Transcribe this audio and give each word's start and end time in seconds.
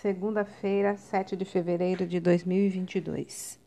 Segunda-feira, 0.00 0.96
7 0.96 1.34
de 1.34 1.44
fevereiro 1.44 2.06
de 2.06 2.20
2022. 2.20 3.58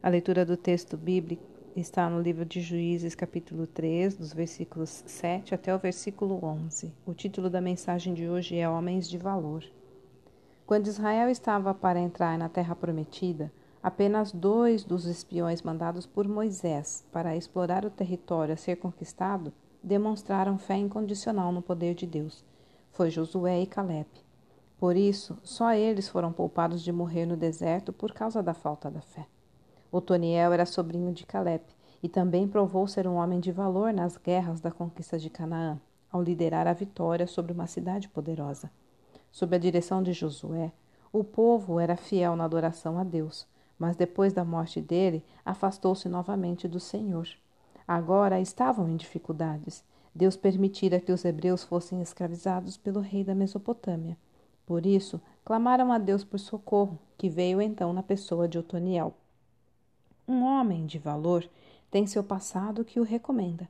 A 0.00 0.08
leitura 0.08 0.46
do 0.46 0.56
texto 0.56 0.96
bíblico 0.96 1.42
está 1.74 2.08
no 2.08 2.20
livro 2.20 2.44
de 2.44 2.60
Juízes, 2.60 3.16
capítulo 3.16 3.66
3, 3.66 4.14
dos 4.14 4.32
versículos 4.32 5.02
7 5.04 5.56
até 5.56 5.74
o 5.74 5.80
versículo 5.80 6.38
11. 6.40 6.94
O 7.04 7.12
título 7.12 7.50
da 7.50 7.60
mensagem 7.60 8.14
de 8.14 8.28
hoje 8.28 8.56
é 8.56 8.68
Homens 8.68 9.10
de 9.10 9.18
Valor. 9.18 9.64
Quando 10.64 10.86
Israel 10.86 11.28
estava 11.28 11.74
para 11.74 11.98
entrar 11.98 12.38
na 12.38 12.48
terra 12.48 12.76
prometida, 12.76 13.52
apenas 13.82 14.30
dois 14.30 14.84
dos 14.84 15.06
espiões 15.06 15.62
mandados 15.62 16.06
por 16.06 16.28
Moisés 16.28 17.04
para 17.10 17.34
explorar 17.36 17.84
o 17.84 17.90
território 17.90 18.54
a 18.54 18.56
ser 18.56 18.76
conquistado 18.76 19.52
demonstraram 19.82 20.58
fé 20.58 20.76
incondicional 20.76 21.50
no 21.50 21.60
poder 21.60 21.96
de 21.96 22.06
Deus. 22.06 22.44
Foi 22.92 23.10
Josué 23.10 23.62
e 23.62 23.66
Caleb. 23.66 24.06
Por 24.82 24.96
isso, 24.96 25.38
só 25.44 25.72
eles 25.74 26.08
foram 26.08 26.32
poupados 26.32 26.82
de 26.82 26.90
morrer 26.90 27.24
no 27.24 27.36
deserto 27.36 27.92
por 27.92 28.12
causa 28.12 28.42
da 28.42 28.52
falta 28.52 28.90
da 28.90 29.00
fé. 29.00 29.28
Otoniel 29.92 30.52
era 30.52 30.66
sobrinho 30.66 31.12
de 31.12 31.24
Caleb 31.24 31.62
e 32.02 32.08
também 32.08 32.48
provou 32.48 32.88
ser 32.88 33.06
um 33.06 33.14
homem 33.14 33.38
de 33.38 33.52
valor 33.52 33.92
nas 33.92 34.16
guerras 34.16 34.60
da 34.60 34.72
conquista 34.72 35.16
de 35.20 35.30
Canaã, 35.30 35.80
ao 36.10 36.20
liderar 36.20 36.66
a 36.66 36.72
vitória 36.72 37.28
sobre 37.28 37.52
uma 37.52 37.68
cidade 37.68 38.08
poderosa. 38.08 38.72
Sob 39.30 39.54
a 39.54 39.58
direção 39.60 40.02
de 40.02 40.12
Josué, 40.12 40.72
o 41.12 41.22
povo 41.22 41.78
era 41.78 41.96
fiel 41.96 42.34
na 42.34 42.42
adoração 42.42 42.98
a 42.98 43.04
Deus, 43.04 43.46
mas 43.78 43.94
depois 43.94 44.32
da 44.32 44.44
morte 44.44 44.80
dele, 44.80 45.24
afastou-se 45.44 46.08
novamente 46.08 46.66
do 46.66 46.80
Senhor. 46.80 47.28
Agora 47.86 48.40
estavam 48.40 48.88
em 48.88 48.96
dificuldades. 48.96 49.84
Deus 50.12 50.36
permitira 50.36 50.98
que 50.98 51.12
os 51.12 51.24
hebreus 51.24 51.62
fossem 51.62 52.02
escravizados 52.02 52.76
pelo 52.76 52.98
rei 52.98 53.22
da 53.22 53.32
Mesopotâmia. 53.32 54.18
Por 54.66 54.86
isso, 54.86 55.20
clamaram 55.44 55.92
a 55.92 55.98
Deus 55.98 56.24
por 56.24 56.38
socorro, 56.38 56.98
que 57.16 57.28
veio 57.28 57.60
então 57.60 57.92
na 57.92 58.02
pessoa 58.02 58.48
de 58.48 58.58
Otoniel. 58.58 59.14
Um 60.26 60.42
homem 60.42 60.86
de 60.86 60.98
valor 60.98 61.48
tem 61.90 62.06
seu 62.06 62.22
passado 62.22 62.84
que 62.84 63.00
o 63.00 63.02
recomenda. 63.04 63.68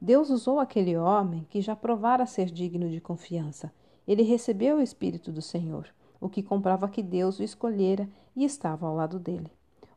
Deus 0.00 0.30
usou 0.30 0.58
aquele 0.58 0.96
homem 0.96 1.46
que 1.50 1.60
já 1.60 1.76
provara 1.76 2.24
ser 2.24 2.46
digno 2.46 2.88
de 2.88 3.00
confiança. 3.00 3.72
Ele 4.08 4.22
recebeu 4.22 4.78
o 4.78 4.82
Espírito 4.82 5.30
do 5.30 5.42
Senhor, 5.42 5.86
o 6.20 6.28
que 6.28 6.42
comprova 6.42 6.88
que 6.88 7.02
Deus 7.02 7.38
o 7.38 7.42
escolhera 7.42 8.08
e 8.34 8.44
estava 8.44 8.86
ao 8.86 8.96
lado 8.96 9.18
dele. 9.18 9.50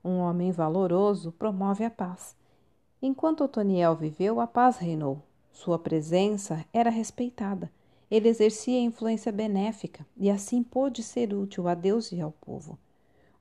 Um 0.04 0.18
homem 0.18 0.52
valoroso 0.52 1.32
promove 1.32 1.86
a 1.86 1.90
paz. 1.90 2.36
Enquanto 3.02 3.46
Otoniel 3.46 3.96
viveu, 3.96 4.42
a 4.42 4.48
paz 4.48 4.78
reinou. 4.78 5.22
Sua 5.52 5.80
presença 5.80 6.66
era 6.74 6.90
respeitada. 6.90 7.72
Ele 8.14 8.30
exercia 8.30 8.80
influência 8.80 9.32
benéfica 9.32 10.06
e 10.16 10.30
assim 10.30 10.62
pôde 10.62 11.02
ser 11.02 11.34
útil 11.34 11.68
a 11.68 11.74
Deus 11.74 12.12
e 12.12 12.22
ao 12.22 12.32
povo. 12.32 12.78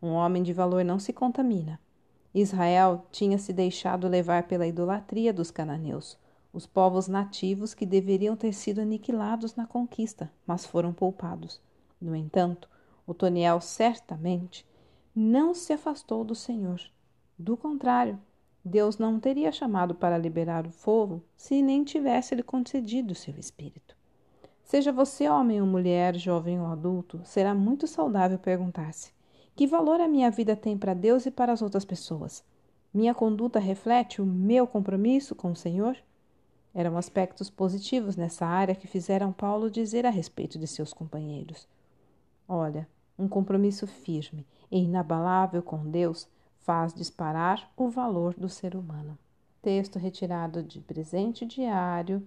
Um 0.01 0.13
homem 0.13 0.43
de 0.43 0.55
valor 0.55 0.83
não 0.83 0.99
se 0.99 1.13
contamina. 1.13 1.79
Israel 2.35 3.05
tinha 3.11 3.37
se 3.37 3.53
deixado 3.53 4.09
levar 4.09 4.45
pela 4.45 4.67
idolatria 4.67 5.31
dos 5.31 5.51
cananeus, 5.51 6.17
os 6.55 6.67
povos 6.67 7.07
nativos 7.07 7.75
que 7.75 7.85
deveriam 7.85 8.35
ter 8.35 8.55
sido 8.55 8.81
aniquilados 8.81 9.55
na 9.55 9.67
conquista, 9.67 10.33
mas 10.47 10.65
foram 10.65 10.91
poupados. 10.91 11.61
No 12.01 12.17
entanto, 12.17 12.67
Otoniel 13.07 13.61
certamente 13.61 14.67
não 15.15 15.53
se 15.53 15.75
afastou 15.75 16.25
do 16.25 16.35
Senhor. 16.35 16.81
Do 17.39 17.59
contrário, 17.59 18.19
Deus 18.65 18.97
não 18.97 19.21
teria 19.21 19.53
chamado 19.53 19.95
para 19.95 20.17
liberar 20.17 20.67
o 20.67 20.73
povo 20.83 21.23
se 21.37 21.61
nem 21.61 21.85
tivesse 21.85 22.35
lhe 22.35 22.43
concedido 22.43 23.15
seu 23.15 23.39
espírito. 23.39 24.01
Seja 24.63 24.93
você 24.93 25.29
homem 25.29 25.61
ou 25.61 25.67
mulher, 25.67 26.15
jovem 26.17 26.61
ou 26.61 26.67
adulto, 26.67 27.21
será 27.25 27.55
muito 27.55 27.87
saudável 27.87 28.39
perguntar-se: 28.39 29.13
que 29.55 29.67
valor 29.67 30.01
a 30.01 30.09
minha 30.09 30.31
vida 30.31 30.57
tem 30.57 30.79
para 30.79 30.95
Deus 30.95 31.27
e 31.27 31.31
para 31.31 31.53
as 31.53 31.61
outras 31.61 31.85
pessoas? 31.85 32.43
Minha 32.93 33.15
conduta 33.15 33.59
reflete 33.59 34.21
o 34.21 34.27
meu 34.27 34.67
compromisso 34.67 35.35
com 35.35 35.53
o 35.53 35.57
Senhor? 35.57 35.97
Eram 36.75 36.97
aspectos 36.97 37.51
positivos 37.51 38.17
nessa 38.17 38.47
área 38.47 38.75
que 38.75 38.87
fizeram 38.87 39.33
Paulo 39.33 39.71
dizer 39.71 40.07
a 40.07 40.11
respeito 40.11 40.59
de 40.59 40.67
seus 40.67 40.93
companheiros. 40.93 41.69
Olha, 42.49 42.89
um 43.19 43.29
compromisso 43.29 43.87
firme 43.87 44.47
e 44.71 44.79
inabalável 44.79 45.63
com 45.63 45.91
Deus 45.91 46.27
faz 46.61 46.95
disparar 46.95 47.71
o 47.77 47.89
valor 47.89 48.35
do 48.35 48.49
ser 48.49 48.75
humano. 48.75 49.19
Texto 49.61 49.99
retirado 49.99 50.63
de 50.63 50.81
presente 50.81 51.45
diário 51.45 52.27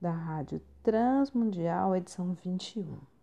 da 0.00 0.10
Rádio 0.10 0.60
Transmundial, 0.82 1.96
edição 1.96 2.34
21. 2.34 3.15